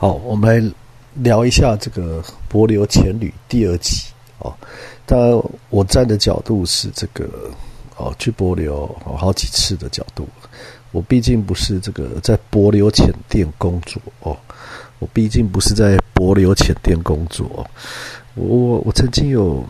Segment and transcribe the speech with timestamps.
[0.00, 0.74] 好，我们来
[1.14, 4.06] 聊一下这个《柏流前旅》第二集
[4.38, 4.54] 哦。
[5.04, 7.28] 当然，我站的角度是这个
[7.96, 10.28] 哦，去柏流好几次的角度。
[10.92, 14.36] 我毕竟不是这个在柏流浅店工作哦，
[15.00, 17.68] 我毕竟不是在柏流浅店工作。
[18.36, 19.64] 我我曾经有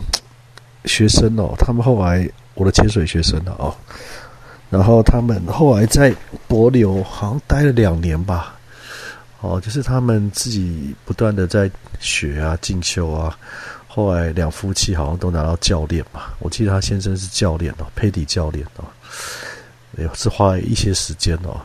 [0.85, 3.73] 学生哦，他们后来我的潜水学生了哦，
[4.69, 6.13] 然后他们后来在
[6.47, 8.58] 柏流好像待了两年吧。
[9.41, 13.37] 哦，就是他们自己不断的在学啊、进修啊。
[13.87, 18.85] 后来两夫妻好像都拿到教练嘛，我记得他先生是教练哦，佩蒂教练哦，
[19.97, 21.59] 哎呦，是花了一些时间哦。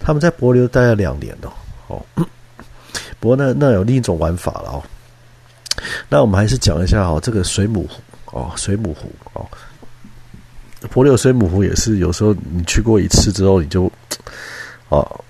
[0.00, 1.52] 他们在柏流待了两年哦，
[1.88, 2.02] 哦，
[3.20, 4.82] 不过那那有另一种玩法了哦。
[6.08, 8.00] 那我们还是讲一下哦，这个水母湖
[8.38, 9.46] 哦，水母湖哦，
[10.90, 13.90] 柏流水母湖也是有时候你去过一次之后，你就
[14.88, 15.24] 哦。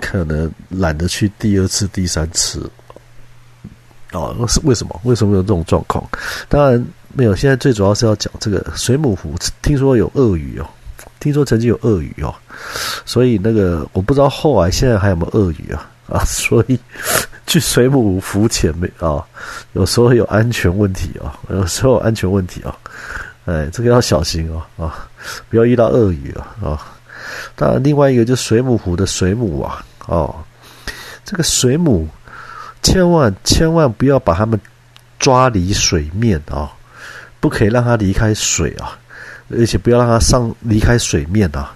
[0.00, 2.70] 可能懒得去第二次、第三次，
[4.12, 5.00] 哦，是为什么？
[5.04, 6.02] 为什么有这种状况？
[6.48, 7.34] 当然没有。
[7.36, 10.66] 现在最主要是要讲这个水母湖，听说有鳄鱼哦，
[11.20, 12.34] 听说曾经有鳄鱼哦，
[13.04, 16.78] 所以那个我不知道后来现在还有没有鳄鱼啊啊， 所以
[17.46, 19.24] 去水母湖浮潜没啊？
[19.74, 22.74] 有时候有安全问题啊，有时候有安全问题啊，
[23.44, 25.08] 哎，这个要小心哦啊，
[25.50, 26.94] 不要遇到鳄鱼啊啊。
[27.56, 29.84] 当然，另外一个就是水母湖的水母啊。
[30.06, 30.34] 哦，
[31.24, 32.08] 这个水母
[32.82, 34.58] 千万千万不要把它们
[35.18, 36.72] 抓离水面啊，
[37.40, 38.98] 不可以让它离开水啊，
[39.50, 41.74] 而且不要让它上离开水面啊。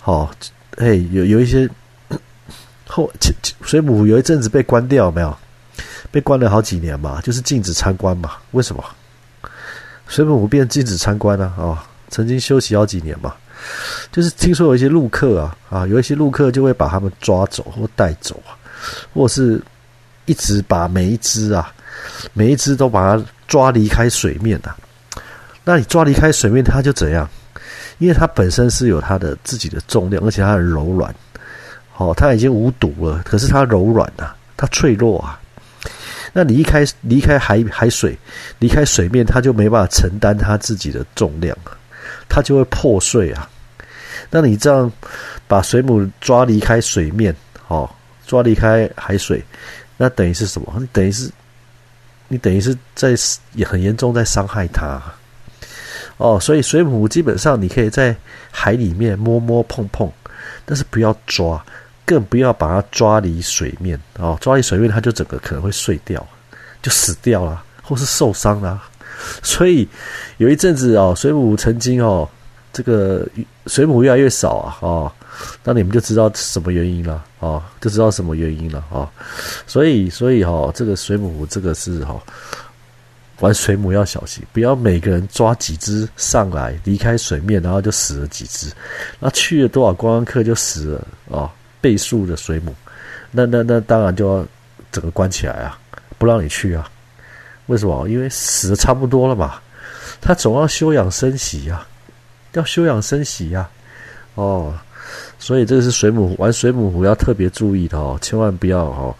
[0.00, 0.30] 好，
[0.76, 1.68] 哎，有有一些
[2.86, 3.10] 后
[3.62, 5.36] 水母湖有一阵子被关掉没有？
[6.10, 8.32] 被关了好几年嘛，就是禁止参观嘛。
[8.50, 8.84] 为什么？
[10.08, 11.52] 水母湖变禁止参观呢？
[11.56, 11.78] 哦，
[12.10, 13.34] 曾经休息好几年嘛。
[14.12, 18.52] 就是听说有一些陆客啊啊，有一些陆客就会把他们抓走或带走啊，
[19.14, 19.60] 或是
[20.26, 21.72] 一直把每一只啊，
[22.34, 24.72] 每一只都把它抓离开水面的。
[25.64, 27.28] 那你抓离开水面，它就怎样？
[27.98, 31.14] 因为它本身是有它的自己的重量，而且它很柔软。
[31.96, 35.40] 哦，它已经无毒了，可是它柔软啊，它脆弱啊。
[36.32, 38.18] 那你一开离开海海水，
[38.58, 41.56] 离开水面，它就没办法承担它自己的重量
[42.28, 43.48] 它就会破碎啊。
[44.34, 44.90] 那你这样
[45.46, 47.36] 把水母抓离开水面，
[47.68, 47.88] 哦，
[48.26, 49.44] 抓离开海水，
[49.98, 50.74] 那等于是什么？
[50.78, 51.30] 你等于是
[52.28, 53.14] 你等于是在
[53.52, 55.02] 也很严重在伤害它，
[56.16, 58.16] 哦，所以水母基本上你可以在
[58.50, 60.10] 海里面摸摸碰碰，
[60.64, 61.62] 但是不要抓，
[62.06, 66.26] 更不要把它抓离水面哦，抓离水面它就整个可能会碎掉，
[66.80, 68.82] 就死掉了，或是受伤了。
[69.42, 69.86] 所以
[70.38, 72.26] 有一阵子哦，水母曾经哦。
[72.72, 73.26] 这个
[73.66, 75.12] 水母越来越少啊，哦，
[75.62, 79.08] 那你们就知道什么原因了，哦，就知道什么原因了，哦，
[79.66, 82.18] 所以，所以哈，这个水母这个是哈，
[83.40, 88.72] 玩水母要小心，不要每个人抓几只上来离开水面，然后就死了几只，
[89.20, 92.74] 那去了多少观光客就死了啊，倍数的水母，
[93.30, 94.46] 那那那当然就要
[94.90, 95.78] 整个关起来啊，
[96.16, 96.88] 不让你去啊，
[97.66, 98.08] 为什么？
[98.08, 99.60] 因为死的差不多了嘛，
[100.22, 101.86] 他总要休养生息呀。
[102.52, 103.66] 要休养生息呀，
[104.34, 104.74] 哦，
[105.38, 109.16] 所以这个是水母玩水母湖要特别注意的哦，千万不要哦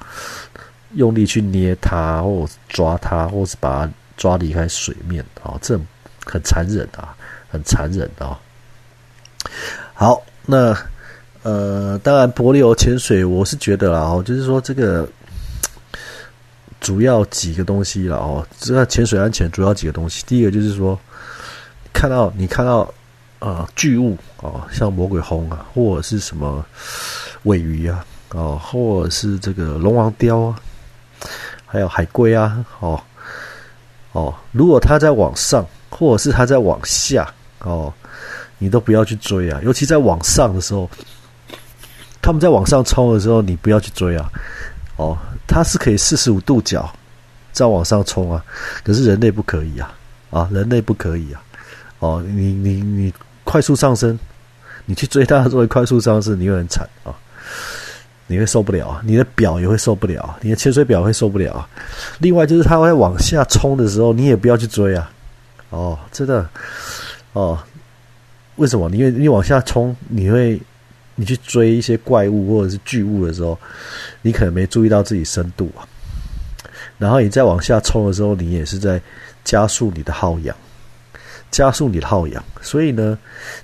[0.94, 5.81] 用力去捏它，或抓它，或是把它抓离开水面哦，这
[6.26, 7.16] 很残忍啊，
[7.50, 8.38] 很残忍啊。
[9.94, 10.76] 好，那
[11.42, 15.09] 呃，当然柏流潜水，我是觉得啦，哦，就是说这个
[16.81, 20.98] 主要几个东西了哦，这个潜水安全主要几个东西，第一个就是说
[21.94, 22.92] 看到你看到。
[23.42, 26.64] 啊，巨物啊，像魔鬼红啊，或者是什么
[27.42, 30.56] 尾鱼啊，哦，或者是这个龙王雕啊，
[31.66, 33.03] 还有海龟啊，哦
[34.12, 37.92] 哦，如果它在往上，或者是它在往下，哦，
[38.58, 40.88] 你都不要去追啊，尤其在往上的时候，
[42.22, 44.30] 他们在往上冲的时候，你不要去追啊，
[44.94, 46.89] 哦，它是可以四十五度角
[47.50, 48.44] 再往上冲啊，
[48.84, 49.92] 可是人类不可以啊，
[50.30, 51.42] 啊，人类不可以啊，
[51.98, 53.12] 哦，你你你。
[53.53, 54.19] 快速上升，
[54.87, 57.15] 你去追它作为快速上升，你会很惨啊！
[58.27, 61.69] 你会受不了，你的表也会受不了，你的潜水表会受不了。
[62.21, 65.13] 另外就是它会往下冲的时候，你也不要去追啊！
[65.69, 66.49] 哦，真的
[67.34, 67.63] 哦，
[68.57, 68.89] 为什么？
[68.93, 70.59] 因为你往下冲，你会
[71.16, 73.59] 你去追一些怪物或者是巨物的时候，
[74.22, 75.84] 你可能没注意到自己深度啊。
[76.97, 78.99] 然后你再往下冲的时候，你也是在
[79.45, 80.57] 加速你的耗氧。
[81.53, 83.16] 加速你的耗氧，所以呢，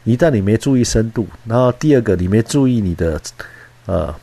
[0.04, 3.20] 一旦你没注意深度，然后第二个你没注意你的
[3.86, 4.14] 呃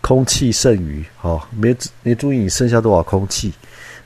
[0.00, 3.52] 空气剩余，哦，没没注意你剩下多少空气，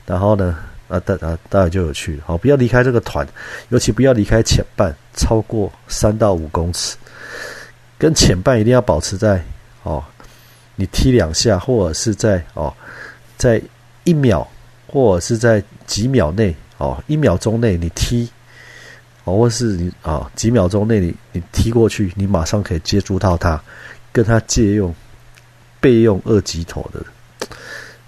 [0.05, 0.57] 然后呢，
[0.89, 3.25] 啊，大啊，大家就有趣了，好，不要离开这个团，
[3.69, 6.97] 尤其不要离开前半超过三到五公尺，
[7.97, 9.41] 跟前半一定要保持在
[9.83, 10.03] 哦，
[10.75, 12.73] 你踢两下，或者是在哦，
[13.37, 13.61] 在
[14.03, 14.45] 一秒
[14.87, 18.29] 或者是在几秒内，哦，一秒钟内你踢，
[19.23, 23.61] 哦，或是你啊几秒钟内你你踢过去，你马上可以接触到它，
[24.11, 24.93] 跟它借用。
[25.83, 27.05] 备用二级头的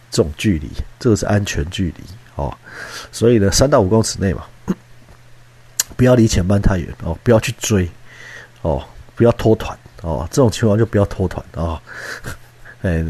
[0.09, 2.03] 这种距离，这个是安全距离
[2.35, 2.57] 哦。
[3.11, 4.45] 所以呢，三到五公尺内嘛，
[5.97, 7.85] 不要离前半太远哦，不要去追
[8.61, 8.81] 哦，
[9.13, 10.25] 不要拖团哦。
[10.31, 11.81] 这种情况就不要拖团啊。
[12.81, 13.03] 哎，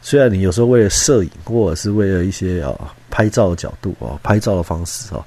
[0.00, 5.22] 虽然你有时候为了摄影，或者是为了一些啊拍照的角度啊，拍照的方式啊，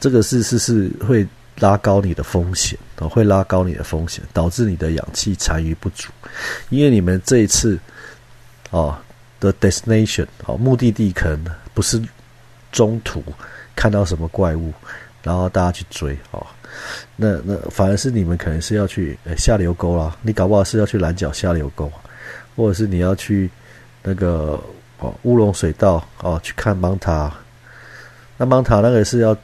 [0.00, 1.28] 这个是是是会
[1.58, 6.10] 拉高你的风险哦，会拉高你的风险，导致你的氧气残余不足。
[6.70, 7.78] 因为你们这一次。
[8.70, 8.94] 哦，
[9.40, 11.98] 的 destination 哦，目的地可能不是
[12.70, 13.24] 中途
[13.74, 14.70] 看到什么怪物，
[15.22, 16.46] 然后大家去追哦，
[17.16, 21.90] 那那反而是你们可能是要去下流沟啦，你搞不好是要去蓝角下流沟，
[22.54, 23.50] 或者是你要去
[24.02, 24.62] 那个
[24.98, 27.32] 哦乌龙水道哦去看芒塔，
[28.36, 29.34] 那芒塔那个是要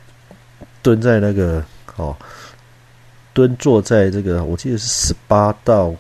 [0.83, 1.65] 蹲在那个
[1.96, 2.17] 哦
[3.32, 5.94] 蹲坐在这个我记得是十八到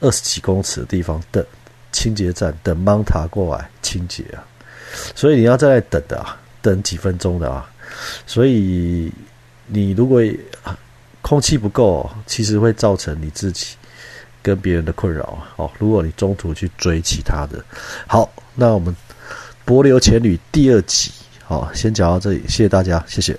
[0.00, 1.44] 二十几公尺的地方等。
[1.94, 4.40] 清洁站等芒塔过来清洁啊，
[5.14, 7.70] 所以你要在那等的啊，等几分钟的啊，
[8.26, 9.12] 所以
[9.66, 10.22] 你如果
[11.20, 13.76] 空气不够，其实会造成你自己
[14.42, 15.70] 跟别人的困扰哦。
[15.78, 17.62] 如果你中途去追其他的，
[18.06, 18.96] 好，那我们
[19.66, 21.12] 柏流前旅第二集，
[21.44, 23.38] 好，先讲到这里，谢谢大家，谢谢。